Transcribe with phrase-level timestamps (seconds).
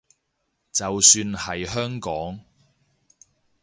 [0.71, 2.39] 就算係香港